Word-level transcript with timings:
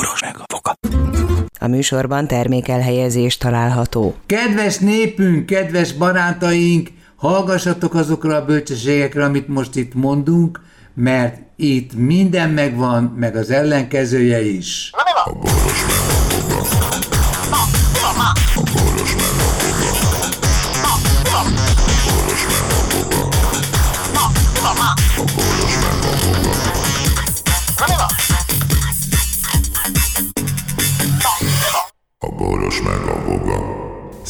boros 0.00 0.20
meg 0.20 0.36
a 0.38 0.44
foka. 0.52 0.74
A 1.58 1.66
műsorban 1.66 2.26
termékelhelyezés 2.26 3.36
található. 3.36 4.14
Kedves 4.26 4.78
népünk, 4.78 5.46
kedves 5.46 5.92
barátaink, 5.92 6.88
hallgassatok 7.16 7.94
azokra 7.94 8.36
a 8.36 8.44
bölcsességekre, 8.44 9.24
amit 9.24 9.48
most 9.48 9.76
itt 9.76 9.94
mondunk, 9.94 10.60
mert 10.94 11.38
itt 11.56 11.94
minden 11.94 12.50
megvan, 12.50 13.02
meg 13.02 13.36
az 13.36 13.50
ellenkezője 13.50 14.42
is. 14.42 14.90
A 15.24 15.32
boros 15.32 15.84
meg 15.86 16.09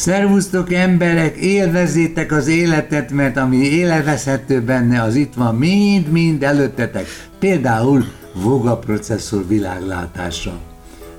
Szervusztok 0.01 0.73
emberek, 0.73 1.35
élvezétek 1.35 2.31
az 2.31 2.47
életet, 2.47 3.11
mert 3.11 3.37
ami 3.37 3.57
élvezhető 3.57 4.61
benne, 4.61 5.01
az 5.01 5.15
itt 5.15 5.33
van 5.33 5.55
mind-mind 5.55 6.43
előttetek. 6.43 7.05
Például 7.39 8.05
Voga 8.33 8.77
processzor 8.77 9.47
világlátása. 9.47 10.59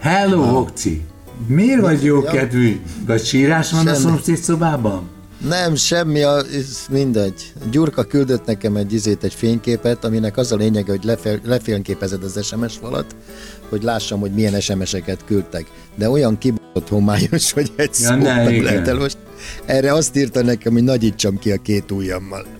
Hello, 0.01 0.59
Okci! 0.59 1.03
Miért 1.47 1.81
vagy 1.81 2.05
jó 2.05 2.23
kedvű? 2.23 2.81
Vagy 3.07 3.25
sírás 3.25 3.73
van 3.73 3.87
a 3.87 3.95
szomszéd 3.95 4.37
szobában? 4.37 5.09
Nem, 5.49 5.75
semmi, 5.75 6.23
a, 6.23 6.37
ez 6.37 6.87
mindegy. 6.91 7.53
Gyurka 7.71 8.05
küldött 8.05 8.45
nekem 8.45 8.77
egy 8.77 8.93
izét, 8.93 9.25
egy 9.25 9.35
fényképet, 9.35 10.05
aminek 10.05 10.37
az 10.37 10.53
a 10.53 10.57
lényege, 10.57 10.91
hogy 10.91 11.05
lefél, 11.05 11.41
lefényképezed 11.45 12.23
az 12.23 12.47
SMS 12.47 12.77
falat, 12.77 13.17
hogy 13.69 13.83
lássam, 13.83 14.21
hogy 14.21 14.33
milyen 14.33 14.61
SMS-eket 14.61 15.25
küldtek. 15.25 15.67
De 15.95 16.11
olyan 16.11 16.39
kibaszott 16.39 16.89
homályos, 16.89 17.53
hogy 17.53 17.73
egy 17.77 17.91
ja, 18.01 18.07
szót 18.07 18.19
nem 18.19 18.63
lehet 18.63 18.89
el 18.89 18.95
most. 18.95 19.17
Erre 19.65 19.93
azt 19.93 20.17
írta 20.17 20.43
nekem, 20.43 20.73
hogy 20.73 20.83
nagyítsam 20.83 21.39
ki 21.39 21.53
a 21.53 21.57
két 21.57 21.91
ujjammal. 21.91 22.47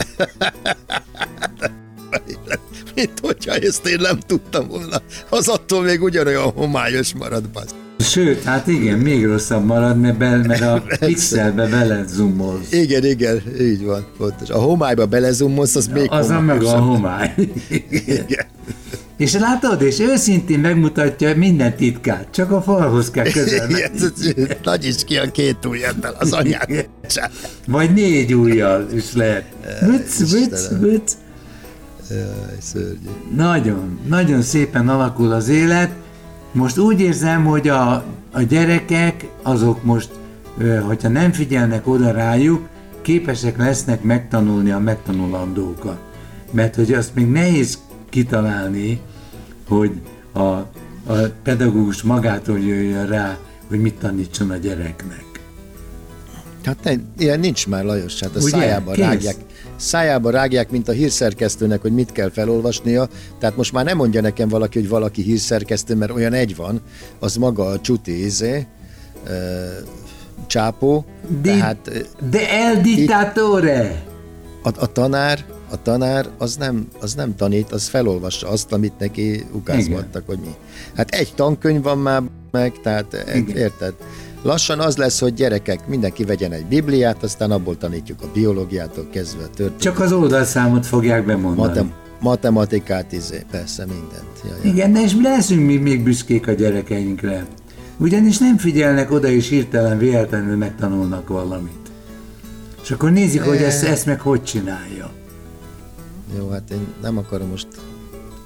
Mint 2.95 3.19
hogyha 3.21 3.55
ezt 3.55 3.87
én 3.87 4.01
nem 4.01 4.19
tudtam 4.19 4.69
volna. 4.69 5.03
Az 5.29 5.49
attól 5.49 5.83
még 5.83 6.03
ugyanolyan 6.03 6.51
homályos 6.51 7.15
marad, 7.15 7.49
basz. 7.49 7.75
Sőt, 8.13 8.43
hát 8.43 8.67
igen, 8.67 8.99
még 8.99 9.27
rosszabb 9.27 9.65
marad, 9.65 10.01
mert, 10.01 10.17
be, 10.17 10.37
mert 10.37 10.63
a 10.63 10.83
pixelbe 11.07 11.67
belezumolsz. 11.69 12.73
Igen, 12.73 13.05
igen, 13.05 13.43
így 13.61 13.85
van, 13.85 14.07
pontos. 14.17 14.51
A 14.51 14.59
homályba 14.59 15.07
belezumolsz, 15.07 15.75
az 15.75 15.87
még 15.87 16.07
Az 16.11 16.31
a 16.31 16.41
meg 16.41 16.63
a 16.63 16.79
homály. 16.79 17.35
igen. 17.91 18.47
És 19.17 19.33
látod, 19.33 19.83
és 19.83 20.01
őszintén 20.01 20.59
megmutatja 20.59 21.37
minden 21.37 21.77
titkát, 21.77 22.27
csak 22.31 22.51
a 22.51 22.63
falhoz 22.63 23.11
kell 23.11 23.31
közel 23.31 23.69
Nagy 24.63 24.85
is 24.85 25.05
ki 25.05 25.17
a 25.17 25.31
két 25.31 25.67
ujjattal 25.67 26.15
az 26.19 26.33
anyák. 26.33 26.89
Vagy 27.67 27.93
négy 27.93 28.35
ujjal 28.35 28.89
is 28.95 29.13
lehet. 29.13 29.45
Vüc, 29.81 30.31
vüc, 30.31 30.69
vüc. 30.81 31.13
Nagyon, 33.37 33.99
nagyon 34.09 34.43
szépen 34.43 34.89
alakul 34.89 35.33
az 35.33 35.49
élet, 35.49 35.91
most 36.53 36.79
úgy 36.79 37.01
érzem, 37.01 37.45
hogy 37.45 37.69
a, 37.69 38.05
a 38.33 38.43
gyerekek 38.49 39.29
azok 39.43 39.85
most, 39.85 40.11
hogyha 40.87 41.09
nem 41.09 41.33
figyelnek 41.33 41.87
oda 41.87 42.11
rájuk, 42.11 42.69
képesek 43.03 43.57
lesznek 43.59 44.03
megtanulni 44.03 44.71
a 44.71 44.79
megtanulandókat. 44.79 45.99
Mert 46.51 46.75
hogy 46.75 46.93
azt 46.93 47.15
még 47.15 47.27
nehéz 47.27 47.79
kitalálni, 48.09 49.01
hogy 49.69 50.01
a, 50.33 50.41
a 50.41 50.67
pedagógus 51.43 52.03
magától 52.03 52.59
jöjjön 52.59 53.07
rá, 53.07 53.39
hogy 53.69 53.81
mit 53.81 53.95
tanítson 53.95 54.51
a 54.51 54.57
gyereknek. 54.57 55.32
Hát 56.65 56.77
ne, 56.83 56.93
ilyen 57.19 57.41
nincs 57.41 57.67
már, 57.67 57.85
Lajos, 57.85 58.21
hát 58.21 58.37
a 58.37 58.39
Ugye? 58.39 58.49
szájába 58.49 58.93
Kész? 58.93 59.05
rágják 59.05 59.37
szájába 59.83 60.31
rágják, 60.31 60.71
mint 60.71 60.89
a 60.89 60.93
hírszerkesztőnek, 60.93 61.81
hogy 61.81 61.93
mit 61.93 62.13
kell 62.13 62.31
felolvasnia. 62.31 63.09
Tehát 63.39 63.57
most 63.57 63.73
már 63.73 63.85
nem 63.85 63.97
mondja 63.97 64.21
nekem 64.21 64.49
valaki, 64.49 64.79
hogy 64.79 64.89
valaki 64.89 65.23
hírszerkesztő, 65.23 65.95
mert 65.95 66.13
olyan 66.13 66.33
egy 66.33 66.57
van, 66.57 66.81
az 67.19 67.37
maga 67.37 67.65
a 67.67 67.81
csuti 67.81 68.25
izé, 68.25 68.67
csápó. 70.47 71.05
Di, 71.41 71.49
tehát, 71.49 72.07
de 72.31 72.51
el 72.51 72.81
dittatore! 72.81 74.03
A, 74.63 74.69
a 74.79 74.93
tanár, 74.93 75.45
a 75.71 75.83
tanár 75.83 76.27
az 76.39 76.57
nem, 76.57 76.89
az 77.01 77.15
nem 77.15 77.37
tanít, 77.37 77.73
az 77.73 77.89
felolvassa 77.89 78.49
azt, 78.49 78.73
amit 78.73 78.99
neki 78.99 79.45
ukázmattak, 79.53 80.23
hogy 80.27 80.39
mi. 80.39 80.55
Hát 80.97 81.11
egy 81.11 81.35
tankönyv 81.35 81.83
van 81.83 81.99
már 81.99 82.23
meg, 82.51 82.81
tehát 82.83 83.25
Igen. 83.35 83.57
érted? 83.57 83.95
Lassan 84.43 84.81
az 84.81 84.97
lesz, 84.97 85.21
hogy 85.21 85.35
gyerekek, 85.35 85.89
mindenki 85.89 86.25
vegyen 86.25 86.53
egy 86.53 86.67
bibliát, 86.67 87.23
aztán 87.23 87.51
abból 87.51 87.77
tanítjuk 87.77 88.23
a 88.23 88.27
biológiától 88.33 89.07
kezdve 89.11 89.43
a 89.43 89.49
történet. 89.49 89.81
Csak 89.81 90.01
az 90.01 90.13
oldalszámot 90.13 90.87
fogják 90.87 91.27
bemondani. 91.27 91.69
Matem- 91.69 91.93
matematikát, 92.21 93.13
izé, 93.13 93.45
persze 93.51 93.85
mindent. 93.87 94.41
Ja, 94.45 94.51
ja. 94.63 94.71
Igen, 94.71 94.97
és 94.97 95.15
leszünk 95.23 95.67
mi 95.67 95.77
még 95.77 96.03
büszkék 96.03 96.47
a 96.47 96.53
gyerekeinkre. 96.53 97.47
Ugyanis 97.97 98.39
nem 98.39 98.57
figyelnek 98.57 99.11
oda, 99.11 99.29
és 99.29 99.49
hirtelen 99.49 99.99
véletlenül 99.99 100.57
megtanulnak 100.57 101.29
valamit. 101.29 101.91
És 102.83 102.91
akkor 102.91 103.11
nézik, 103.13 103.41
e... 103.41 103.45
hogy 103.45 103.57
ezt, 103.57 103.85
ezt 103.85 104.07
meg 104.07 104.21
hogy 104.21 104.43
csinálja. 104.43 105.11
Jó, 106.39 106.49
hát 106.49 106.71
én 106.71 106.87
nem 107.03 107.19
akarom 107.19 107.49
most 107.49 107.67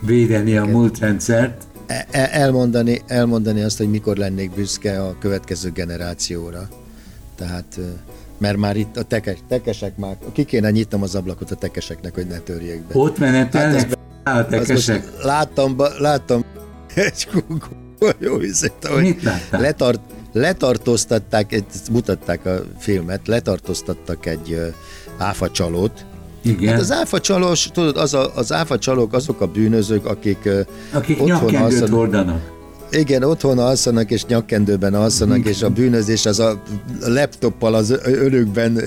védeni 0.01 0.57
a 0.57 0.65
múltrendszert. 0.65 1.63
E, 1.87 2.07
e, 2.11 2.29
elmondani, 2.33 3.03
elmondani 3.07 3.63
azt, 3.63 3.79
hogy 3.79 3.91
mikor 3.91 4.17
lennék 4.17 4.55
büszke 4.55 5.03
a 5.03 5.17
következő 5.19 5.71
generációra. 5.71 6.69
Tehát, 7.35 7.79
mert 8.39 8.57
már 8.57 8.77
itt 8.77 8.97
a 8.97 9.03
tekes, 9.03 9.39
tekesek 9.49 9.97
már, 9.97 10.17
ki 10.33 10.45
kéne 10.45 10.71
nyitnom 10.71 11.03
az 11.03 11.15
ablakot 11.15 11.51
a 11.51 11.55
tekeseknek, 11.55 12.15
hogy 12.15 12.27
ne 12.27 12.39
törjék 12.39 12.83
be. 12.83 12.99
Ott 12.99 13.19
menetelnek 13.19 13.99
hát 14.25 14.45
a 14.45 14.47
tekesek. 14.47 15.23
Láttam, 15.23 15.77
láttam 15.99 16.45
egy 16.95 17.29
jó 18.19 18.39
hiszét, 18.39 18.87
hogy 18.89 19.03
Mit 19.03 19.23
láttál? 19.23 19.61
Letart, 19.61 20.01
letartóztatták, 20.33 21.63
mutatták 21.91 22.47
a 22.47 22.63
filmet, 22.79 23.27
letartóztattak 23.27 24.27
egy 24.27 24.75
áfa 25.19 25.51
csalót, 25.51 26.07
igen. 26.43 26.73
Hát 26.73 26.81
az 26.81 26.93
áfa 26.93 27.21
csalós, 27.21 27.71
tudod, 27.73 27.97
az 27.97 28.15
a, 28.15 28.33
az 28.35 28.53
áfa 28.53 28.79
csalók 28.79 29.13
azok 29.13 29.41
a 29.41 29.47
bűnözők, 29.47 30.07
akik, 30.07 30.49
akik 30.93 31.23
otthon 31.23 31.55
alszanak. 31.55 31.89
hordanak. 31.89 32.55
Igen, 32.91 33.23
otthon 33.23 33.59
alszanak 33.59 34.11
és 34.11 34.25
nyakkendőben 34.25 34.95
alszanak, 34.95 35.39
Igen. 35.39 35.53
és 35.53 35.63
a 35.63 35.71
bűnözés 35.71 36.27
az 36.27 36.39
a 36.39 36.63
laptoppal 37.01 37.75
az 37.75 37.99
önökben 38.05 38.83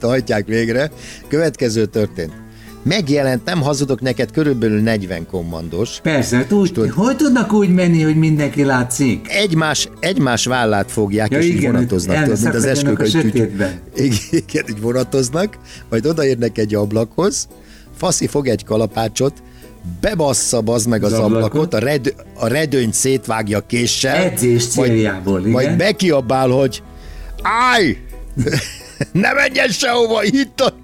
hajtják 0.00 0.46
végre. 0.46 0.90
Következő 1.28 1.84
történt 1.84 2.43
megjelent, 2.84 3.44
nem 3.44 3.60
hazudok 3.60 4.00
neked, 4.00 4.30
körülbelül 4.30 4.80
40 4.80 5.26
kommandos. 5.26 6.00
Persze, 6.02 6.36
hát 6.36 6.52
úgy, 6.52 6.72
tud, 6.72 6.90
hogy 6.90 7.16
tudnak 7.16 7.52
úgy 7.52 7.68
menni, 7.68 8.02
hogy 8.02 8.16
mindenki 8.16 8.64
látszik? 8.64 9.26
Egymás, 9.28 9.88
egymás 10.00 10.44
vállát 10.44 10.90
fogják, 10.90 11.30
ja, 11.30 11.38
és 11.38 11.46
igen, 11.46 11.72
vonatoznak, 11.72 12.22
tudod, 12.22 12.42
mint 12.42 12.54
az 12.54 12.64
esküvőkönyv. 12.64 13.34
Igen, 13.34 13.80
igen, 14.30 14.64
így 14.68 14.80
vonatoznak, 14.80 15.58
majd 15.90 16.06
odaérnek 16.06 16.58
egy 16.58 16.74
ablakhoz, 16.74 17.48
faszi 17.96 18.26
fog 18.26 18.46
egy 18.46 18.64
kalapácsot, 18.64 19.42
bebassza 20.00 20.58
az 20.64 20.84
meg 20.84 21.04
az, 21.04 21.12
az 21.12 21.18
ablakot, 21.18 21.44
ablakot, 21.44 21.74
a, 21.74 21.78
red, 21.78 22.14
a 22.34 22.46
redőnyt 22.46 22.94
szétvágja 22.94 23.60
késsel. 23.60 24.16
Edzés 24.16 24.66
céljából, 24.66 25.32
majd, 25.32 25.46
igen. 25.46 25.52
Majd 25.52 25.76
bekiabál, 25.76 26.48
hogy 26.48 26.82
állj! 27.42 27.96
ne 29.12 29.32
menjen 29.32 29.68
sehova, 29.68 30.24
itt 30.24 30.60
a 30.60 30.74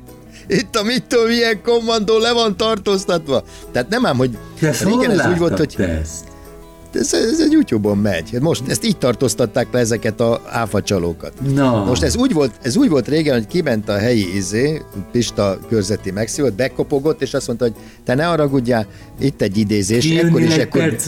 itt 0.50 0.76
a 0.76 0.82
mit 0.82 1.04
tudom, 1.08 1.26
milyen 1.26 1.62
kommandó 1.62 2.18
le 2.18 2.32
van 2.32 2.56
tartóztatva. 2.56 3.44
Tehát 3.72 3.88
nem 3.88 4.06
ám, 4.06 4.16
hogy 4.16 4.38
régen 4.60 5.10
ez 5.10 5.26
úgy 5.26 5.38
volt, 5.38 5.58
hogy... 5.58 5.74
Ezt? 5.78 6.28
Ez, 6.92 7.12
ez 7.12 7.40
egy 7.40 7.52
YouTube-on 7.52 7.98
megy. 7.98 8.36
Most 8.40 8.62
ezt 8.68 8.84
így 8.84 8.96
tartóztatták 8.96 9.66
le 9.72 9.78
ezeket 9.78 10.20
a 10.20 10.40
áfacsalókat. 10.48 11.32
No. 11.54 11.84
Most 11.84 12.02
ez 12.02 12.16
úgy, 12.16 12.32
volt, 12.32 12.54
ez 12.62 12.76
úgy 12.76 12.88
volt 12.88 13.08
régen, 13.08 13.34
hogy 13.34 13.46
kiment 13.46 13.88
a 13.88 13.98
helyi 13.98 14.36
izé, 14.36 14.82
Pista 15.12 15.58
körzeti 15.68 16.10
megszívott, 16.10 16.52
bekopogott, 16.52 17.22
és 17.22 17.34
azt 17.34 17.46
mondta, 17.46 17.64
hogy 17.64 17.74
te 18.04 18.14
ne 18.14 18.24
haragudjál, 18.24 18.86
itt 19.20 19.42
egy 19.42 19.58
idézés. 19.58 20.04
Kijönni 20.04 20.26
ekkor 20.26 20.42
is, 20.42 20.56
ekkor, 20.56 20.98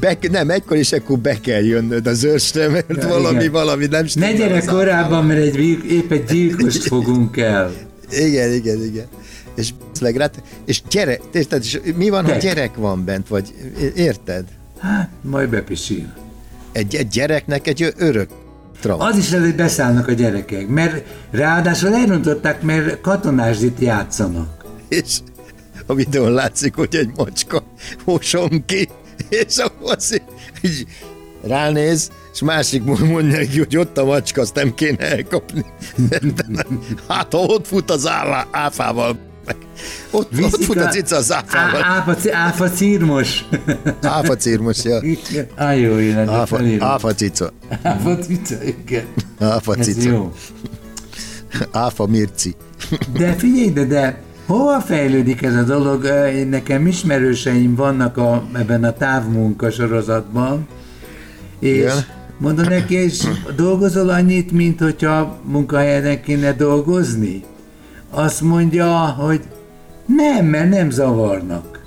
be, 0.00 0.18
nem, 0.30 0.50
ekkor 0.50 0.76
is 0.76 0.92
ekkor 0.92 1.18
be 1.18 1.40
kell 1.40 1.62
jönnöd 1.62 2.06
az 2.06 2.24
ősre, 2.24 2.68
mert 2.68 3.02
ja, 3.02 3.08
valami, 3.08 3.38
igen. 3.38 3.52
valami 3.52 3.86
nem 3.86 4.06
Ne 4.14 4.32
gyere 4.32 4.60
korábban, 4.60 5.24
mert 5.24 5.40
egy, 5.40 5.58
épp 5.90 6.10
egy 6.12 6.24
gyilkost 6.24 6.82
fogunk 6.82 7.36
el. 7.36 7.72
Igen, 8.10 8.52
igen, 8.52 8.84
igen. 8.84 9.06
És 9.54 9.72
rá, 10.00 10.30
és 10.64 10.82
gyere, 10.90 11.18
érted, 11.32 11.62
és 11.62 11.80
mi 11.96 12.08
van, 12.08 12.24
ha 12.24 12.36
gyerek 12.36 12.76
van 12.76 13.04
bent, 13.04 13.28
vagy 13.28 13.54
érted? 13.94 14.44
Hát, 14.78 15.10
majd 15.20 15.48
bepisil. 15.48 16.14
Egy, 16.72 16.94
egy 16.94 17.08
gyereknek 17.08 17.66
egy 17.66 17.94
örök 17.96 18.28
trauma. 18.80 19.04
Az 19.04 19.16
is 19.16 19.32
hogy 19.32 19.54
beszállnak 19.54 20.08
a 20.08 20.12
gyerekek, 20.12 20.68
mert 20.68 21.04
ráadásul 21.30 21.94
elrontották, 21.94 22.62
mert 22.62 23.00
katonázsit 23.00 23.78
játszanak. 23.80 24.64
És 24.88 25.18
a 25.86 25.94
videón 25.94 26.32
látszik, 26.32 26.74
hogy 26.74 26.94
egy 26.94 27.10
macska 27.16 27.62
moson 28.04 28.64
ki, 28.66 28.88
és 29.28 29.56
akkor 29.56 29.94
az 29.96 30.20
így 30.62 30.86
ránéz, 31.42 32.10
és 32.36 32.42
másik 32.42 32.84
mondja 32.84 33.38
neki, 33.38 33.58
hogy 33.58 33.76
ott 33.76 33.98
a 33.98 34.04
macska, 34.04 34.40
azt 34.40 34.54
nem 34.54 34.74
kéne 34.74 34.98
elkapni. 34.98 35.64
hát 37.08 37.32
ha 37.32 37.38
ott 37.38 37.66
fut 37.66 37.90
az 37.90 38.08
áfá, 38.08 38.46
áfával, 38.50 39.18
ott, 40.10 40.30
ott 40.42 40.64
fut 40.64 40.76
a 40.76 40.88
cica 40.88 41.16
az 41.16 41.32
áfával. 41.32 41.82
Áfa, 41.82 42.16
áfa 42.32 42.70
círmos. 42.70 43.44
áfa 44.02 44.36
círmos, 44.36 44.84
ja. 44.84 45.00
Á, 45.54 45.72
jó, 45.72 45.98
én 45.98 46.18
áfa, 46.18 46.60
áfa 46.78 47.14
cica. 47.14 47.52
Áfa 47.82 48.18
cica, 48.18 48.54
igen. 48.64 49.04
Áfa 49.38 49.74
cica. 49.74 49.98
Ez 49.98 50.04
jó. 50.04 50.32
Áfa 51.72 52.06
Mirci. 52.06 52.54
De 53.12 53.32
figyelj, 53.32 53.70
de, 53.70 53.84
de 53.84 54.20
hova 54.46 54.80
fejlődik 54.80 55.42
ez 55.42 55.54
a 55.54 55.62
dolog? 55.62 56.08
Nekem 56.48 56.86
ismerőseim 56.86 57.74
vannak 57.74 58.16
a, 58.16 58.44
ebben 58.52 58.84
a 58.84 58.92
távmunka 58.92 59.70
sorozatban, 59.70 60.68
és 61.58 61.76
Igen. 61.76 62.15
Mondom 62.38 62.64
neki, 62.68 62.94
és 62.94 63.28
dolgozol 63.56 64.08
annyit, 64.08 64.52
mint 64.52 64.80
hogyha 64.80 65.38
munkahelyen 65.44 66.22
kéne 66.22 66.52
dolgozni? 66.52 67.44
Azt 68.10 68.40
mondja, 68.40 68.94
hogy 68.96 69.40
nem, 70.06 70.46
mert 70.46 70.70
nem 70.70 70.90
zavarnak. 70.90 71.80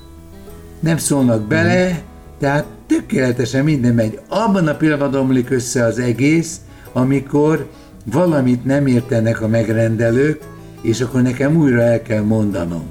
Nem 0.80 0.98
szólnak 0.98 1.42
bele, 1.42 1.90
mm. 1.90 1.96
tehát 2.40 2.66
tökéletesen 2.88 3.64
minden 3.64 3.94
megy. 3.94 4.20
Abban 4.28 4.68
a 4.68 4.76
pillanatban 4.76 5.22
omlik 5.22 5.50
össze 5.50 5.84
az 5.84 6.00
egész, 6.00 6.60
amikor 6.94 7.70
valamit 8.04 8.66
nem 8.66 8.88
értenek 8.88 9.42
a 9.42 9.48
megrendelők, 9.48 10.42
és 10.82 11.02
akkor 11.02 11.22
nekem 11.22 11.56
újra 11.56 11.82
el 11.82 12.02
kell 12.02 12.22
mondanom. 12.22 12.84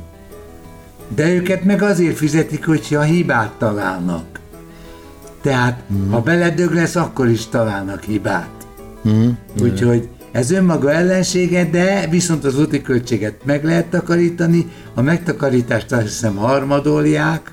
De 1.14 1.34
őket 1.34 1.64
meg 1.64 1.82
azért 1.82 2.16
fizetik, 2.16 2.66
hogyha 2.66 3.02
hibát 3.02 3.52
találnak. 3.58 4.37
Tehát, 5.42 5.82
mm. 5.92 6.10
ha 6.10 6.20
beledög 6.20 6.72
lesz, 6.72 6.96
akkor 6.96 7.28
is 7.28 7.46
találnak 7.46 8.02
hibát. 8.02 8.48
Mm. 9.08 9.28
Úgyhogy 9.62 10.08
ez 10.32 10.50
önmaga 10.50 10.92
ellensége, 10.92 11.64
de 11.70 12.06
viszont 12.10 12.44
az 12.44 12.60
úti 12.60 12.82
költséget 12.82 13.44
meg 13.44 13.64
lehet 13.64 13.86
takarítani, 13.86 14.66
a 14.94 15.02
megtakarítást 15.02 15.92
azt 15.92 16.02
hiszem 16.02 16.36
harmadolják, 16.36 17.52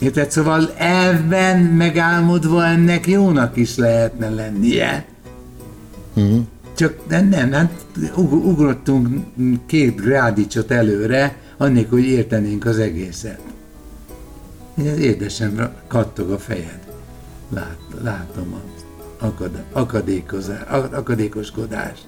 Érted? 0.00 0.30
Szóval 0.30 0.72
elvben 0.76 1.58
megálmodva 1.58 2.64
ennek 2.64 3.06
jónak 3.06 3.56
is 3.56 3.76
lehetne 3.76 4.30
lennie. 4.30 5.04
Uh-huh. 6.14 6.40
Csak 6.76 7.08
nem, 7.08 7.28
nem, 7.28 7.52
hát 7.52 7.70
ugrottunk 8.16 9.08
két 9.66 9.96
grádicsot 9.96 10.70
előre, 10.70 11.36
annélkül, 11.56 11.98
hogy 11.98 12.08
értenénk 12.08 12.64
az 12.64 12.78
egészet. 12.78 13.40
Ez 14.74 14.98
érdesen 14.98 15.72
kattog 15.86 16.30
a 16.30 16.38
fejed. 16.38 16.78
Lát, 17.54 17.78
látom 18.02 18.54
az 18.54 18.84
akad, 19.18 19.64
akadékoskodást. 20.90 22.06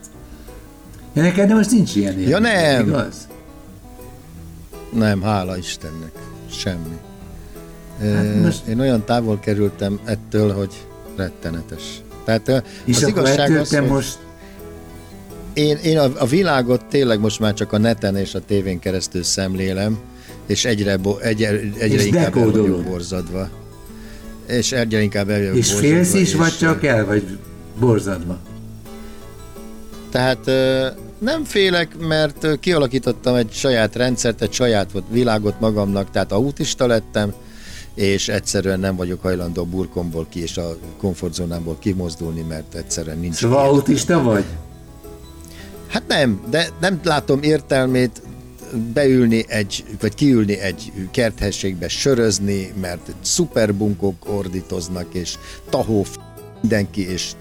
Ja, 1.13 1.23
neked 1.23 1.49
de 1.49 1.55
most 1.55 1.71
nincs 1.71 1.95
ilyen 1.95 2.13
élmény, 2.13 2.29
ja, 2.29 2.39
nem. 2.39 2.87
igaz? 2.87 3.29
Nem, 4.93 5.23
hála 5.23 5.57
Istennek. 5.57 6.13
Semmi. 6.51 6.99
Hát 8.01 8.43
most... 8.43 8.67
Én 8.67 8.81
olyan 8.81 9.05
távol 9.05 9.39
kerültem 9.39 10.01
ettől, 10.05 10.53
hogy 10.53 10.87
rettenetes. 11.17 12.03
Tehát 12.25 12.65
és 12.85 12.97
az 12.97 13.09
igazság 13.09 13.57
az, 13.57 13.77
hogy 13.77 13.87
most 13.87 14.19
én, 15.53 15.77
én 15.77 15.99
a, 15.99 16.11
a 16.19 16.27
világot 16.27 16.85
tényleg 16.85 17.21
most 17.21 17.41
már 17.41 17.55
csak 17.55 17.73
a 17.73 17.79
neten 17.79 18.17
és 18.17 18.35
a 18.35 18.41
tévén 18.41 18.79
keresztül 18.79 19.23
szemlélem, 19.23 19.99
és 20.47 20.65
egyre, 20.65 20.97
bo, 20.97 21.19
egyre, 21.19 21.49
egyre 21.79 22.01
és 22.01 22.07
inkább 22.07 22.37
el 22.37 22.51
vagyok 22.51 22.85
borzadva. 22.85 23.49
És 24.47 24.73
egyre 24.73 25.01
inkább 25.01 25.29
el 25.29 25.39
vagyok 25.39 25.57
És 25.57 25.73
félsz 25.73 26.15
is, 26.15 26.21
és 26.21 26.35
vagy 26.35 26.57
csak 26.59 26.85
el 26.85 27.07
vagy 27.07 27.39
borzadva? 27.79 28.39
Tehát 30.11 30.51
nem 31.19 31.45
félek, 31.45 31.97
mert 31.99 32.59
kialakítottam 32.61 33.35
egy 33.35 33.53
saját 33.53 33.97
rendszert, 33.97 34.43
egy 34.43 34.53
saját 34.53 34.91
világot 35.11 35.61
magamnak, 35.61 36.11
tehát 36.11 36.33
autista 36.33 36.87
lettem, 36.87 37.33
és 37.95 38.29
egyszerűen 38.29 38.81
nem 38.81 38.97
vagyok 38.97 39.23
hajlandó 39.23 39.63
a 39.63 39.65
burkomból 39.65 40.27
ki 40.31 40.43
és 40.43 40.57
a 40.57 40.77
komfortzónámból 40.99 41.77
kimozdulni, 41.79 42.41
mert 42.41 42.75
egyszerűen 42.75 43.19
nincs. 43.19 43.35
Szóval 43.35 43.69
autista 43.69 44.23
vagy? 44.23 44.45
Hát 45.89 46.03
nem, 46.07 46.41
de 46.51 46.69
nem 46.81 47.01
látom 47.05 47.43
értelmét 47.43 48.23
beülni 48.93 49.45
egy, 49.49 49.85
vagy 50.01 50.15
kiülni 50.15 50.59
egy 50.59 50.93
kerthességbe 51.11 51.89
sörözni, 51.89 52.73
mert 52.81 53.15
szuperbunkok 53.21 54.29
ordítoznak, 54.29 55.15
és 55.15 55.35
tahó 55.71 56.07
mindenki, 56.61 57.09
és 57.11 57.33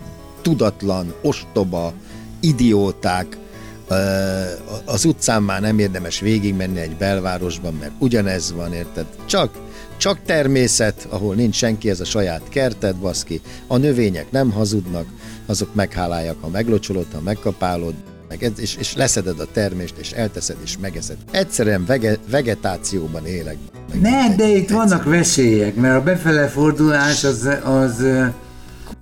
tudatlan, 0.42 1.14
ostoba, 1.22 1.94
idióták, 2.40 3.38
az 4.86 5.06
utcán 5.06 5.44
már 5.44 5.62
nem 5.62 5.80
érdemes 5.80 6.20
végigmenni 6.20 6.80
egy 6.80 6.96
belvárosban, 6.96 7.74
mert 7.74 7.92
ugyanez 8.00 8.54
van, 8.54 8.74
érted? 8.74 9.06
Csak, 9.26 9.60
csak 9.98 10.20
természet, 10.26 11.08
ahol 11.10 11.36
nincs 11.36 11.56
senki, 11.56 11.90
ez 11.90 12.00
a 12.00 12.06
saját 12.06 12.50
kerted, 12.50 12.96
baszki. 12.96 13.42
A 13.68 13.78
növények 13.78 14.32
nem 14.32 14.52
hazudnak, 14.52 15.06
azok 15.46 15.76
meghálálják, 15.76 16.36
ha 16.42 16.48
meglocsolod, 16.48 17.06
ha 17.14 17.22
megkapálod, 17.22 17.94
meg, 18.32 18.52
és, 18.58 18.76
és 18.80 18.96
leszeded 18.96 19.40
a 19.40 19.46
termést, 19.54 19.94
és 19.98 20.12
elteszed, 20.12 20.56
és 20.64 20.78
megeszed. 20.82 21.16
Egyszerűen 21.32 21.86
vege, 21.86 22.18
vegetációban 22.30 23.26
élek. 23.26 23.58
Meg 23.92 24.02
ne, 24.02 24.36
de 24.36 24.48
itt 24.48 24.70
vannak 24.70 25.04
veszélyek, 25.04 25.76
mert 25.76 26.00
a 26.00 26.04
befele 26.04 26.48
fordulás 26.48 27.24
az, 27.24 27.50
az, 27.64 28.06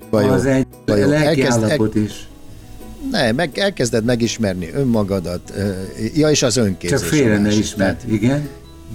az 0.10 0.46
egy 0.46 0.68
lelki 0.86 1.42
állapot 1.42 1.96
is. 1.96 2.28
Ne, 3.12 3.32
meg 3.32 3.58
elkezded 3.58 4.06
megismerni 4.06 4.70
önmagadat, 4.74 5.54
ja, 6.14 6.30
és 6.30 6.44
az 6.44 6.58
önképzés. 6.58 7.00
Csak 7.00 7.08
félre 7.08 7.38
ne 7.38 7.52
ismert, 7.52 8.04
igen. 8.12 8.48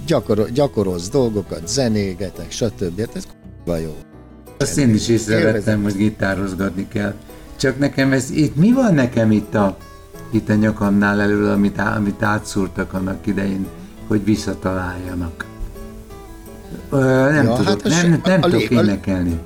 Gyakor, 0.05 0.51
gyakorolsz 0.51 1.09
dolgokat, 1.09 1.67
zenégetek, 1.67 2.51
stb. 2.51 2.99
Hát 2.99 3.15
ez 3.15 3.23
jó. 3.81 3.95
Azt 4.57 4.77
én 4.77 4.93
is 4.93 5.07
észrevettem, 5.07 5.83
hogy 5.83 5.95
gitározgatni 5.95 6.87
kell. 6.87 7.13
Csak 7.55 7.79
nekem 7.79 8.11
ez 8.11 8.29
itt, 8.29 8.55
mi 8.55 8.71
van 8.71 8.93
nekem 8.93 9.31
itt 9.31 9.55
a 9.55 9.77
itt 10.31 10.49
a 10.49 10.53
nyakamnál 10.53 11.21
elől, 11.21 11.51
amit, 11.51 11.77
amit 11.77 12.23
átszúrtak 12.23 12.93
annak 12.93 13.27
idején, 13.27 13.67
hogy 14.07 14.23
visszataláljanak. 14.23 15.45
Ö, 16.89 16.97
nem 17.31 17.45
ja, 17.45 17.53
tudok, 17.53 17.67
hát 17.67 17.83
nem, 17.83 18.09
nem, 18.09 18.21
nem 18.23 18.41
a, 18.41 18.45
tudok 18.45 18.59
lég, 18.59 18.71
énekelni. 18.71 19.39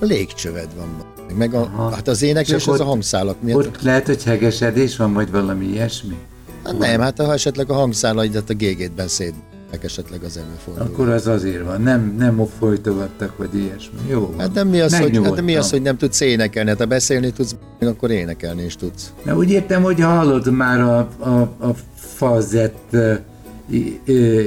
A 0.00 0.04
légcsöved 0.04 0.68
van. 0.76 0.88
Meg 1.36 1.54
a, 1.54 1.60
Aha. 1.60 1.90
hát 1.90 2.08
az 2.08 2.22
éneklés 2.22 2.66
az 2.66 2.80
a 2.80 2.84
hangszálak 2.84 3.42
miatt. 3.42 3.56
Ott 3.56 3.82
lehet, 3.82 4.06
hogy 4.06 4.24
hegesedés 4.24 4.96
van, 4.96 5.12
vagy 5.12 5.30
valami 5.30 5.66
ilyesmi? 5.66 6.16
Hát 6.64 6.78
nem, 6.78 7.00
hát 7.00 7.20
ha 7.20 7.32
esetleg 7.32 7.70
a 7.70 7.74
hangszálaidat 7.74 8.50
a 8.50 8.54
gégétben 8.54 9.08
szét 9.08 9.34
esetleg 9.84 10.22
az 10.22 10.36
előfordul. 10.36 10.86
Akkor 10.86 11.08
az 11.08 11.26
azért 11.26 11.64
van, 11.64 11.82
nem, 11.82 12.14
nem 12.18 12.46
folytogattak, 12.58 13.36
vagy 13.36 13.54
ilyesmi. 13.54 13.98
Jó 14.08 14.20
van. 14.20 14.38
Hát 14.38 14.52
de 14.52 14.64
mi 14.64 14.80
az, 14.80 14.98
hogy, 14.98 15.20
hát 15.22 15.42
mi 15.42 15.56
az, 15.56 15.70
hogy 15.70 15.82
nem 15.82 15.96
tudsz 15.96 16.20
énekelni? 16.20 16.68
Hát 16.68 16.78
ha 16.78 16.84
beszélni 16.84 17.32
tudsz, 17.32 17.54
akkor 17.80 18.10
énekelni 18.10 18.64
is 18.64 18.76
tudsz. 18.76 19.12
Na, 19.24 19.36
úgy 19.36 19.50
értem, 19.50 19.82
hogy 19.82 20.00
hallod 20.00 20.52
már 20.52 20.80
a, 20.80 20.98
a, 21.18 21.40
a 21.40 21.74
fazett 21.94 22.96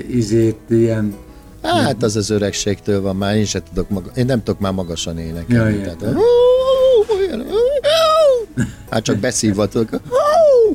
izét, 0.08 0.60
ilyen 0.70 1.16
Hát 1.64 2.04
az 2.04 2.16
az 2.16 2.30
öregségtől 2.30 3.02
van 3.02 3.16
már, 3.16 3.36
én 3.36 3.46
sem 3.46 3.62
tudok 3.68 3.90
maga, 3.90 4.12
én 4.16 4.26
nem 4.26 4.44
tudok 4.44 4.60
már 4.60 4.74
magasan 4.74 5.18
énekelni. 5.18 5.78
Ja, 5.78 5.96
tehát, 5.96 6.16
hát 8.90 9.04
csak 9.04 9.18
beszívvatok. 9.18 9.90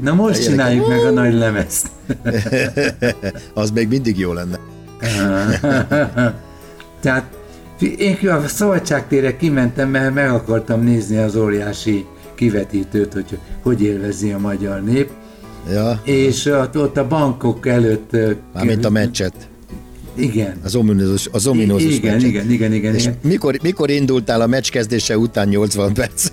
Na 0.00 0.14
most 0.14 0.44
csináljuk 0.44 0.88
meg 0.88 1.04
a 1.04 1.10
nagy 1.10 1.34
lemezt. 1.34 1.90
az 3.54 3.70
még 3.70 3.88
mindig 3.88 4.18
jó 4.18 4.32
lenne. 4.32 4.58
Tehát 7.00 7.36
én 7.98 8.28
a 8.28 8.48
szabadságtérre 8.48 9.36
kimentem, 9.36 9.88
mert 9.90 10.14
meg 10.14 10.30
akartam 10.30 10.82
nézni 10.82 11.16
az 11.16 11.36
óriási 11.36 12.06
kivetítőt, 12.34 13.12
hogy 13.12 13.38
hogy 13.62 13.82
élvezi 13.82 14.32
a 14.32 14.38
magyar 14.38 14.82
nép. 14.82 15.10
Ja. 15.70 16.00
És 16.04 16.46
ott, 16.74 16.96
a 16.96 17.06
bankok 17.06 17.66
előtt... 17.66 18.16
Mármint 18.52 18.84
a 18.84 18.90
meccset. 18.90 19.48
Igen. 20.14 20.56
Az 20.64 20.74
ominózus, 20.74 21.28
az 21.32 21.46
ominózus 21.46 21.94
igen, 21.94 22.12
meccset. 22.12 22.28
igen, 22.28 22.50
igen, 22.50 22.72
igen, 22.72 22.94
És 22.94 23.02
igen. 23.02 23.16
Mikor, 23.22 23.58
mikor 23.62 23.90
indultál 23.90 24.40
a 24.40 24.46
meccs 24.46 24.70
kezdése 24.70 25.18
után 25.18 25.48
80 25.48 25.94
perc? 25.94 26.28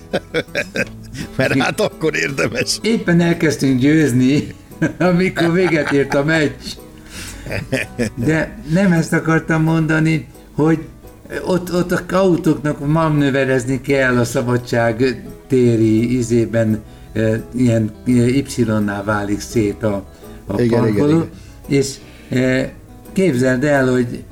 Mert 1.36 1.58
hát 1.58 1.80
akkor 1.80 2.16
érdemes. 2.16 2.78
Éppen 2.82 3.20
elkezdtünk 3.20 3.80
győzni, 3.80 4.46
amikor 4.98 5.52
véget 5.52 5.92
ért 5.92 6.14
a 6.14 6.24
meccs. 6.24 6.64
De 8.14 8.58
nem 8.72 8.92
ezt 8.92 9.12
akartam 9.12 9.62
mondani, 9.62 10.26
hogy 10.54 10.78
ott, 11.44 11.74
ott 11.74 11.92
a 11.92 12.16
autóknak 12.16 12.86
mamnöverezni 12.86 13.80
kell 13.80 14.18
a 14.18 14.24
szabadság 14.24 15.22
téri 15.48 16.16
izében, 16.16 16.82
e, 17.12 17.42
ilyen 17.54 17.92
Y-nál 18.04 19.04
válik 19.04 19.40
szét 19.40 19.82
a, 19.82 20.04
a 20.46 20.60
igen, 20.60 20.80
parkoló, 20.80 21.08
igen, 21.08 21.30
igen. 21.68 21.80
és 21.80 21.94
e, 22.28 22.72
képzeld 23.12 23.64
el, 23.64 23.90
hogy 23.90 24.24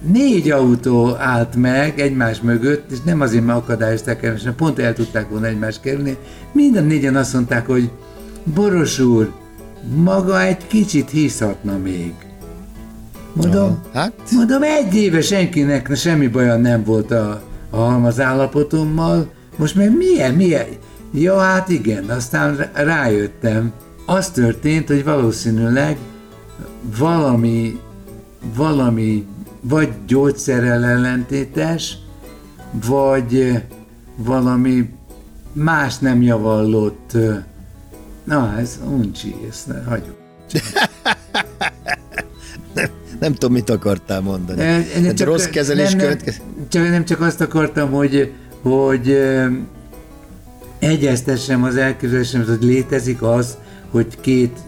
négy 0.00 0.50
autó 0.50 1.14
állt 1.18 1.56
meg 1.56 2.00
egymás 2.00 2.40
mögött, 2.40 2.90
és 2.90 2.98
nem 3.04 3.20
azért, 3.20 3.44
mert 3.44 3.58
akadályozták 3.58 4.22
el, 4.22 4.36
hanem 4.38 4.54
pont 4.54 4.78
el 4.78 4.94
tudták 4.94 5.28
volna 5.28 5.46
egymást 5.46 5.80
kerülni. 5.80 6.16
Minden 6.52 6.84
négyen 6.84 7.16
azt 7.16 7.32
mondták, 7.32 7.66
hogy 7.66 7.90
Boros 8.54 8.98
úr, 8.98 9.32
maga 9.94 10.42
egy 10.42 10.66
kicsit 10.66 11.10
hiszhatna 11.10 11.78
még. 11.78 12.12
Mondom, 13.32 13.78
Ja, 13.94 14.00
hát? 14.00 14.12
mondom, 14.32 14.62
egy 14.62 14.94
éve 14.94 15.20
senkinek 15.20 15.94
semmi 15.96 16.26
baja 16.26 16.56
nem 16.56 16.84
volt 16.84 17.10
a, 17.10 17.42
a 17.70 17.76
halmazállapotommal, 17.76 19.30
most 19.56 19.74
meg 19.74 19.96
milyen, 19.96 20.34
milyen? 20.34 20.66
Ja, 21.12 21.38
hát 21.38 21.68
igen, 21.68 22.04
aztán 22.04 22.56
rá- 22.56 22.70
rájöttem. 22.74 23.72
Az 24.06 24.30
történt, 24.30 24.88
hogy 24.88 25.04
valószínűleg 25.04 25.96
valami, 26.98 27.78
valami 28.56 29.26
vagy 29.60 29.88
gyógyszerrel 30.06 30.84
ellentétes, 30.84 31.96
vagy 32.86 33.62
valami 34.16 34.88
más 35.52 35.98
nem 35.98 36.22
javallott, 36.22 37.16
na 38.24 38.54
ez 38.58 38.78
uncsi, 38.90 39.34
ezt 39.50 39.66
ne 39.66 39.82
hagyjuk. 39.82 40.16
Nem 43.20 43.32
tudom, 43.32 43.52
mit 43.52 43.70
akartál 43.70 44.20
mondani. 44.20 44.60
Eh, 44.60 44.84
Tehát 44.94 45.16
csak- 45.16 45.28
rossz 45.28 45.44
kezelés 45.46 45.88
nem, 45.88 45.96
nem, 45.96 46.06
következik. 46.06 46.42
csak, 46.68 46.82
nem 46.88 47.04
csak 47.04 47.20
azt 47.20 47.40
akartam, 47.40 47.90
hogy, 47.90 48.32
hogy 48.62 49.18
egyeztessem 50.78 51.62
az 51.64 51.76
elképzelésemet, 51.76 52.46
hogy 52.48 52.62
létezik 52.62 53.22
az, 53.22 53.56
hogy 53.90 54.20
két 54.20 54.58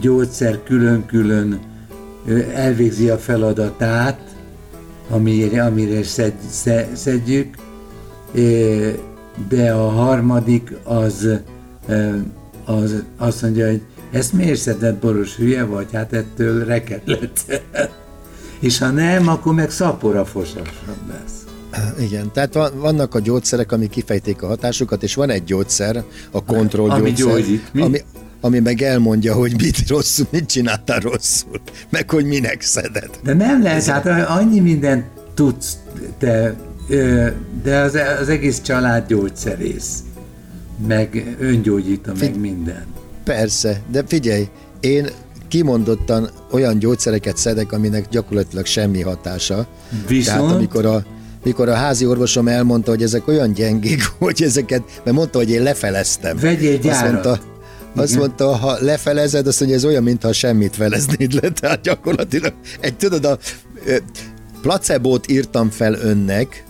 gyógyszer 0.00 0.62
külön-külön 0.62 1.60
elvégzi 2.54 3.08
a 3.08 3.18
feladatát, 3.18 4.31
amire, 5.10 5.64
amire 5.64 6.02
szed, 6.02 6.32
szed, 6.50 6.96
szedjük, 6.96 7.54
de 9.48 9.72
a 9.72 9.88
harmadik 9.88 10.72
az, 10.84 11.28
az 12.64 13.02
azt 13.16 13.42
mondja, 13.42 13.66
hogy 13.66 13.82
ezt 14.10 14.32
miért 14.32 14.60
szedett 14.60 15.00
boros 15.00 15.36
hülye 15.36 15.64
vagy? 15.64 15.86
Hát 15.92 16.12
ettől 16.12 16.64
reket 16.64 17.02
lett. 17.04 17.44
És 18.60 18.78
ha 18.78 18.90
nem, 18.90 19.28
akkor 19.28 19.54
meg 19.54 19.70
szapora 19.70 20.24
fosasabb 20.24 20.96
lesz. 21.08 21.44
Igen, 21.98 22.32
tehát 22.32 22.54
van- 22.54 22.78
vannak 22.78 23.14
a 23.14 23.20
gyógyszerek, 23.20 23.72
ami 23.72 23.88
kifejték 23.88 24.42
a 24.42 24.46
hatásukat, 24.46 25.02
és 25.02 25.14
van 25.14 25.30
egy 25.30 25.44
gyógyszer, 25.44 26.04
a 26.30 26.44
kontrollgyógyszer, 26.44 27.26
Ami 27.26 27.40
gyógyít. 27.42 27.72
Mi? 27.72 27.82
ami, 27.82 27.98
ami 28.44 28.58
meg 28.58 28.82
elmondja, 28.82 29.34
hogy 29.34 29.52
mit 29.60 29.88
rosszul, 29.88 30.26
mit 30.30 30.46
csináltál 30.46 31.00
rosszul, 31.00 31.60
meg 31.90 32.10
hogy 32.10 32.24
minek 32.24 32.60
szeded. 32.62 33.10
De 33.24 33.34
nem 33.34 33.62
lehet, 33.62 33.84
hát 33.84 34.06
annyi 34.28 34.60
mindent 34.60 35.04
tudsz 35.34 35.76
te, 36.18 36.54
de 37.62 37.78
az, 37.78 37.98
az 38.20 38.28
egész 38.28 38.60
család 38.60 39.06
gyógyszerész, 39.08 39.98
meg 40.86 41.36
öngyógyító, 41.40 42.12
meg 42.20 42.40
minden. 42.40 42.84
Persze, 43.24 43.80
de 43.90 44.02
figyelj, 44.06 44.48
én 44.80 45.06
kimondottan 45.48 46.30
olyan 46.50 46.78
gyógyszereket 46.78 47.36
szedek, 47.36 47.72
aminek 47.72 48.08
gyakorlatilag 48.08 48.66
semmi 48.66 49.00
hatása. 49.00 49.66
Viszont- 50.06 50.38
Tehát 50.38 50.54
amikor 50.56 50.86
a, 50.86 51.04
mikor 51.44 51.68
a 51.68 51.74
házi 51.74 52.06
orvosom 52.06 52.48
elmondta, 52.48 52.90
hogy 52.90 53.02
ezek 53.02 53.28
olyan 53.28 53.52
gyengék, 53.52 54.02
hogy 54.18 54.42
ezeket, 54.42 54.82
mert 55.04 55.16
mondta, 55.16 55.38
hogy 55.38 55.50
én 55.50 55.62
lefeleztem. 55.62 56.36
Vegyél 56.40 56.72
Azt 56.74 56.82
gyárat. 56.82 57.12
mondta, 57.12 57.40
azt 57.94 58.16
mondta, 58.16 58.56
ha 58.56 58.76
lefelezed, 58.80 59.46
azt 59.46 59.60
mondja, 59.60 59.78
ez 59.78 59.84
olyan, 59.84 60.02
mintha 60.02 60.32
semmit 60.32 60.76
feleznéd 60.76 61.32
le. 61.32 61.50
Tehát 61.60 61.80
gyakorlatilag, 61.80 62.52
egy, 62.80 62.96
tudod, 62.96 63.24
a 63.24 63.38
placebót 64.62 65.30
írtam 65.30 65.70
fel 65.70 65.94
önnek, 65.94 66.64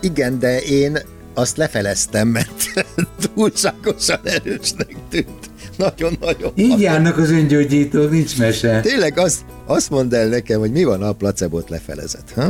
igen, 0.00 0.38
de 0.38 0.60
én 0.60 0.98
azt 1.34 1.56
lefeleztem, 1.56 2.28
mert 2.28 2.84
túlságosan 3.34 4.20
erősnek 4.24 4.96
tűnt. 5.10 5.50
Nagyon-nagyon. 5.76 6.52
Így 6.54 6.80
járnak 6.80 7.18
az 7.18 7.30
öngyógyítók, 7.30 8.10
nincs 8.10 8.38
mese. 8.38 8.80
Tényleg 8.80 9.18
azt, 9.18 9.40
azt 9.66 9.90
mondd 9.90 10.14
el 10.14 10.28
nekem, 10.28 10.58
hogy 10.58 10.70
mi 10.70 10.84
van, 10.84 11.02
a 11.02 11.12
placebót 11.12 11.70
lefelezett. 11.70 12.32
Ha? 12.34 12.48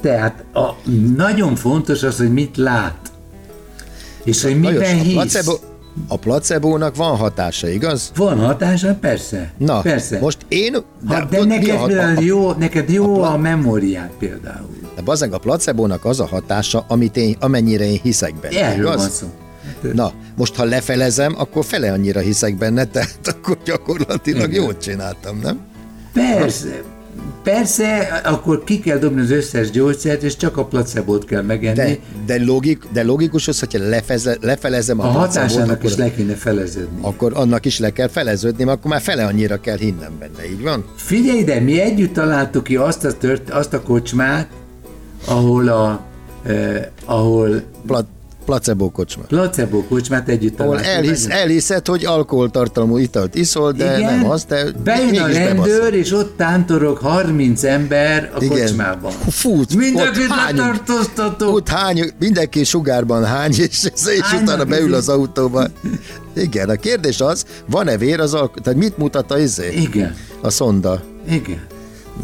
Tehát 0.00 0.44
a, 0.52 0.90
nagyon 1.16 1.56
fontos 1.56 2.02
az, 2.02 2.16
hogy 2.16 2.32
mit 2.32 2.56
lát. 2.56 3.10
És 4.24 4.42
hogy 4.42 4.54
miben 4.54 4.74
Lajos, 4.74 4.90
a, 4.90 5.02
hisz. 5.02 5.12
placebo, 5.12 5.58
a 6.08 6.16
placebónak 6.16 6.96
van 6.96 7.16
hatása, 7.16 7.68
igaz? 7.68 8.12
Van 8.14 8.38
hatása? 8.38 8.94
Persze. 9.00 9.52
Na, 9.58 9.80
Persze. 9.80 10.18
most 10.20 10.38
én... 10.48 10.76
Ha, 11.06 11.24
de 11.24 11.38
mi 11.40 11.46
neked, 11.46 11.74
a, 11.98 12.02
a, 12.02 12.20
jó, 12.20 12.52
neked 12.52 12.90
jó 12.90 13.14
pla- 13.14 13.28
a 13.32 13.36
memóriád 13.36 14.10
például. 14.18 14.68
de 14.96 15.02
bazeg, 15.02 15.32
a 15.32 15.38
placebónak 15.38 16.04
az 16.04 16.20
a 16.20 16.26
hatása, 16.26 16.84
amit 16.88 17.16
én, 17.16 17.36
amennyire 17.40 17.84
én 17.84 18.00
hiszek 18.02 18.34
benne, 18.40 18.64
Erről 18.64 18.84
van 18.84 18.92
igaz? 18.92 19.10
szó. 19.12 19.26
Na, 19.92 20.12
most 20.36 20.54
ha 20.54 20.64
lefelezem, 20.64 21.34
akkor 21.38 21.64
fele 21.64 21.92
annyira 21.92 22.20
hiszek 22.20 22.56
benne, 22.56 22.84
tehát 22.92 23.18
akkor 23.24 23.58
gyakorlatilag 23.64 24.52
jót 24.52 24.78
csináltam, 24.80 25.38
nem? 25.42 25.60
Persze, 26.12 26.82
persze, 27.42 27.98
akkor 28.24 28.64
ki 28.64 28.80
kell 28.80 28.98
dobni 28.98 29.20
az 29.20 29.30
összes 29.30 29.70
gyógyszert, 29.70 30.22
és 30.22 30.36
csak 30.36 30.56
a 30.56 30.64
placebót 30.64 31.24
kell 31.24 31.42
megenni. 31.42 31.74
De, 31.74 31.98
de, 32.26 32.44
logik, 32.44 32.84
de 32.92 33.02
logikus 33.02 33.48
az, 33.48 33.60
hogyha 33.60 33.88
lefeze, 33.88 34.36
lefelezem 34.40 35.00
a, 35.00 35.04
a 35.04 35.10
hatásának 35.10 35.76
akkor, 35.76 35.90
is 35.90 35.96
le 35.96 36.14
kéne 36.14 36.34
feleződni. 36.34 36.98
akkor 37.00 37.32
annak 37.34 37.64
is 37.64 37.78
le 37.78 37.90
kell 37.90 38.08
feleződni, 38.08 38.64
mert 38.64 38.78
akkor 38.78 38.90
már 38.90 39.00
fele 39.00 39.24
annyira 39.24 39.60
kell 39.60 39.76
hinnem 39.76 40.12
benne, 40.18 40.50
így 40.50 40.62
van? 40.62 40.84
Figyelj 40.96 41.38
ide, 41.38 41.60
mi 41.60 41.80
együtt 41.80 42.12
találtuk 42.12 42.64
ki 42.64 42.76
azt 42.76 43.04
a, 43.04 43.12
tört, 43.12 43.50
azt 43.50 43.72
a 43.72 43.82
kocsmát, 43.82 44.48
ahol 45.26 45.68
a 45.68 46.04
eh, 46.42 46.86
ahol 47.04 47.62
Pla, 47.86 48.06
placebo 48.44 48.90
kocsma. 48.90 49.22
placebo 49.22 49.82
kocsmát 49.84 50.28
együtt 50.28 50.60
Ahol 50.60 50.80
elhisz, 50.80 51.26
elhiszed, 51.28 51.86
hogy 51.86 52.04
alkoholtartalmú 52.04 52.96
italt 52.98 53.34
iszol, 53.34 53.72
de 53.72 53.96
Igen, 53.98 54.14
nem 54.14 54.30
az, 54.30 54.44
de 54.44 54.64
bejön 54.84 55.20
a 55.22 55.26
rendőr, 55.26 55.48
bebaszol. 55.48 55.88
és 55.92 56.12
ott 56.12 56.36
tántorog 56.36 56.98
30 56.98 57.62
ember 57.62 58.30
a 58.34 58.44
kocsmában. 58.46 59.12
Fú, 59.28 59.60
Mindenkit 59.76 60.28
letartóztatok. 60.28 61.54
Ott 61.54 61.68
hány, 61.68 62.10
mindenki 62.18 62.64
sugárban 62.64 63.24
hány, 63.24 63.50
és, 63.50 63.90
és 63.94 64.20
Hánynak 64.20 64.42
utána 64.42 64.64
beül 64.64 64.94
az 64.94 65.08
autóba. 65.08 65.66
Igen, 66.36 66.68
a 66.68 66.74
kérdés 66.74 67.20
az, 67.20 67.44
van-e 67.66 67.96
vér 67.96 68.20
az 68.20 68.34
alkohol, 68.34 68.62
tehát 68.62 68.78
mit 68.78 68.98
mutat 68.98 69.30
a 69.30 69.38
izé? 69.38 69.72
Igen, 69.72 70.14
A 70.40 70.50
szonda. 70.50 71.02
igen. 71.28 71.60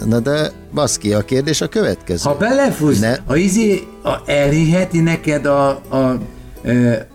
Na 0.05 0.21
de 0.21 0.51
baszki, 0.75 1.13
a 1.13 1.25
kérdés 1.25 1.61
a 1.61 1.69
következő. 1.69 2.31
Ha 2.31 2.37
belefújsz, 2.37 3.01
Ne. 3.01 3.17
a 3.27 3.37
izé 3.37 3.83
a, 4.03 4.31
elhiheti 4.31 5.01
neked 5.01 5.47
a, 5.47 5.69
a, 5.69 6.19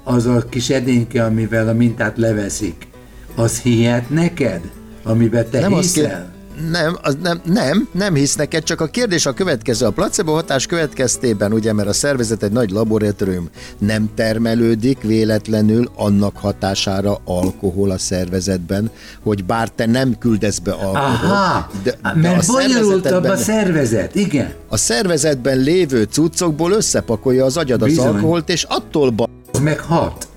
az 0.04 0.26
a 0.26 0.44
kis 0.50 0.70
edényke, 0.70 1.24
amivel 1.24 1.68
a 1.68 1.74
mintát 1.74 2.18
leveszik, 2.18 2.88
az 3.36 3.60
hihet 3.60 4.10
neked, 4.10 4.62
amiben 5.04 5.50
te 5.50 5.60
nem 5.60 5.74
azt 5.74 5.96
hiszel? 5.96 6.10
kér... 6.10 6.33
Nem, 6.72 6.98
az 7.02 7.18
nem, 7.22 7.42
nem, 7.46 7.88
nem 7.92 8.14
hisz 8.14 8.36
neked, 8.36 8.64
csak 8.64 8.82
a 8.82 8.86
kérdés 8.86 9.26
a 9.26 9.34
következő. 9.34 9.86
A 9.86 9.92
placebo 9.92 10.34
hatás 10.34 10.66
következtében, 10.66 11.54
ugye, 11.54 11.74
mert 11.74 11.88
a 11.88 11.94
szervezet 11.94 12.44
egy 12.44 12.52
nagy 12.52 12.70
laboratórium, 12.70 13.50
nem 13.78 14.10
termelődik 14.16 15.02
véletlenül 15.02 15.90
annak 15.96 16.38
hatására 16.38 17.18
alkohol 17.26 17.90
a 17.92 17.98
szervezetben, 17.98 18.92
hogy 19.24 19.46
bár 19.46 19.70
te 19.70 19.86
nem 19.86 20.18
küldesz 20.18 20.58
be 20.60 20.72
alkoholt, 20.72 21.24
Aha, 21.24 21.70
de, 21.84 21.92
de 22.04 22.14
mert 22.16 22.48
a 22.50 22.52
bonyolultabb 22.52 23.24
a 23.24 23.38
szervezet, 23.38 24.16
igen. 24.16 24.54
a 24.68 24.78
szervezetben 24.78 25.58
lévő 25.58 26.04
cuccokból 26.04 26.72
összepakolja 26.72 27.46
az 27.46 27.58
agyad 27.58 27.82
az 27.82 27.88
Bizony. 27.88 28.08
alkoholt, 28.08 28.50
és 28.50 28.64
attól 28.64 29.10
ba- 29.10 29.30
Az 29.54 29.60
meg 29.60 29.80
hat. 29.80 30.28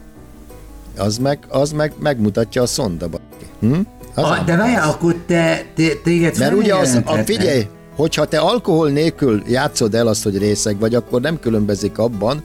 az 0.97 1.19
meg, 1.19 1.39
az 1.49 1.71
meg 1.73 1.93
megmutatja 1.99 2.63
a 2.63 2.67
szonda. 2.67 3.09
Hm? 3.61 3.75
A, 4.23 4.43
de 4.45 4.57
várjál, 4.57 4.89
akkor 4.91 5.15
te, 5.27 5.63
te 5.77 5.85
téged 6.05 6.39
Mert 6.39 6.55
ugye 6.55 6.75
az, 6.75 7.01
a, 7.05 7.13
figyelj, 7.17 7.67
hogyha 7.97 8.25
te 8.25 8.39
alkohol 8.39 8.91
nélkül 8.91 9.43
játszod 9.49 9.95
el 9.95 10.07
azt, 10.07 10.23
hogy 10.23 10.39
részeg 10.39 10.79
vagy, 10.79 10.95
akkor 10.95 11.21
nem 11.21 11.41
különbözik 11.41 11.99
abban, 11.99 12.43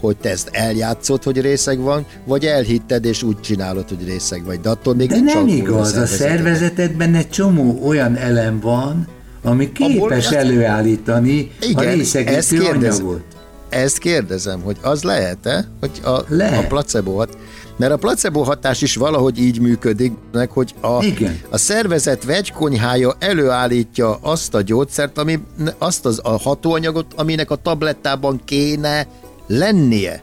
hogy 0.00 0.16
te 0.16 0.30
ezt 0.30 0.48
eljátszod, 0.52 1.22
hogy 1.22 1.40
részeg 1.40 1.78
van, 1.80 2.06
vagy 2.24 2.44
elhitted 2.44 3.04
és 3.04 3.22
úgy 3.22 3.40
csinálod, 3.40 3.88
hogy 3.88 4.06
részeg 4.06 4.44
vagy. 4.44 4.60
De 4.60 4.68
attól 4.68 4.94
még 4.94 5.08
De 5.08 5.20
nem 5.20 5.46
igaz, 5.48 5.80
a 5.80 6.06
szervezetedben. 6.06 6.36
szervezetedben 6.36 7.14
egy 7.14 7.30
csomó 7.30 7.80
olyan 7.86 8.16
elem 8.16 8.60
van, 8.60 9.06
ami 9.42 9.70
Abból 9.78 9.88
képes 10.08 10.24
azt- 10.26 10.34
előállítani 10.34 11.50
a 11.60 11.64
Igen, 11.64 11.88
ezt 11.88 11.96
részegítő 12.14 12.64
anyagot. 12.64 13.22
ezt 13.68 13.98
kérdezem, 13.98 14.60
hogy 14.60 14.76
az 14.82 15.02
lehet-e, 15.02 15.64
hogy 15.80 15.90
a, 16.04 16.20
Lehet. 16.28 16.64
a 16.64 16.66
placebo 16.66 17.16
hat, 17.16 17.36
mert 17.76 17.92
a 17.92 17.96
placebo 17.96 18.42
hatás 18.42 18.82
is 18.82 18.96
valahogy 18.96 19.38
így 19.38 19.60
működik, 19.60 20.12
hogy 20.48 20.74
a, 20.80 21.04
Igen. 21.04 21.40
a 21.50 21.56
szervezet 21.58 22.24
vegykonyhája 22.24 23.14
előállítja 23.18 24.18
azt 24.20 24.54
a 24.54 24.62
gyógyszert, 24.62 25.18
ami, 25.18 25.38
azt 25.78 26.06
az, 26.06 26.20
a 26.22 26.38
hatóanyagot, 26.38 27.06
aminek 27.16 27.50
a 27.50 27.56
tablettában 27.56 28.40
kéne 28.44 29.06
lennie. 29.46 30.22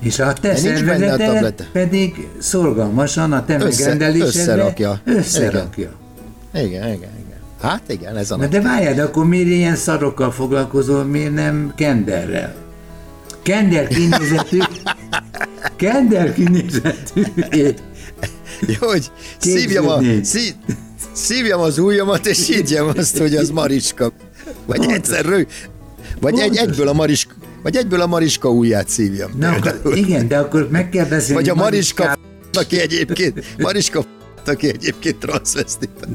És 0.00 0.18
a 0.18 0.32
te 0.32 0.56
szervezeted 0.56 1.66
pedig 1.72 2.28
szorgalmasan 2.38 3.32
a 3.32 3.44
te 3.44 3.58
Össze- 3.60 4.00
összerakja. 4.20 5.00
összerakja. 5.04 5.90
Igen, 6.54 6.66
igen, 6.66 6.94
igen. 6.94 7.40
Hát 7.60 7.82
igen, 7.86 8.16
ez 8.16 8.30
a 8.30 8.36
Na 8.36 8.46
de 8.46 8.60
várjad, 8.60 8.98
akkor 8.98 9.26
miért 9.26 9.46
ilyen 9.48 9.76
szarokkal 9.76 10.30
foglalkozol, 10.30 11.04
miért 11.04 11.34
nem 11.34 11.72
kenderrel? 11.76 12.54
Kender 13.42 13.86
kinézetű, 13.86 14.58
kender 15.82 16.34
kinézetű. 16.34 17.22
Jó, 18.80 18.88
hogy 18.88 19.10
szívjam, 19.38 19.88
a, 19.88 20.00
szí, 20.22 20.50
szívjam 21.12 21.60
az 21.60 21.78
ujjamat, 21.78 22.26
és 22.26 22.46
higgyem 22.46 22.92
azt, 22.96 23.18
hogy 23.18 23.34
az 23.34 23.50
Mariska. 23.50 24.12
Vagy 24.66 24.84
egyszer 24.90 25.24
rög, 25.24 25.46
vagy 26.20 26.38
egy, 26.38 26.46
Pontos. 26.46 26.58
egyből 26.58 26.88
a 26.88 26.92
Mariska, 26.92 27.34
vagy 27.62 27.76
egyből 27.76 28.00
a 28.00 28.06
Mariska 28.06 28.50
ujját 28.50 28.88
szívjam. 28.88 29.30
Na, 29.38 29.50
akkor, 29.50 29.96
igen, 29.96 30.28
de 30.28 30.38
akkor 30.38 30.68
meg 30.70 30.88
kell 30.88 31.06
beszélni. 31.06 31.34
Vagy 31.34 31.48
a 31.48 31.54
Mariska, 31.54 32.04
Mariskával. 32.04 32.40
aki 32.52 32.80
egyébként, 32.80 33.44
Mariska, 33.58 34.04
aki 34.46 34.68
egyébként 34.68 35.18
transvestita. 35.18 36.06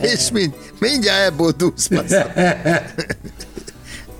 És 0.12 0.30
mind, 0.32 0.52
mindjárt 0.78 1.32
ebből 1.32 1.50
dúsz. 1.56 1.88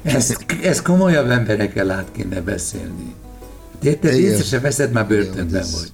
Ezt, 0.03 0.47
ezt 0.63 0.83
komolyabb 0.83 1.31
emberekkel 1.31 1.91
át 1.91 2.07
kéne 2.13 2.41
beszélni. 2.41 3.15
Érted? 3.83 4.15
Igen. 4.15 4.31
Észre 4.33 4.45
se 4.45 4.61
veszed, 4.61 4.93
már 4.93 5.07
börtönben 5.07 5.65
vagy. 5.73 5.93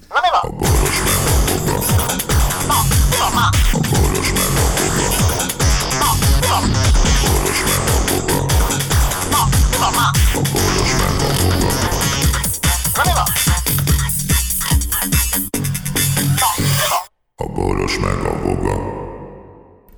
A 17.37 17.47
boros 17.47 17.99
meg 17.99 18.19
a 18.25 18.43
boga. 18.45 18.77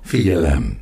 Figyelem! 0.03 0.81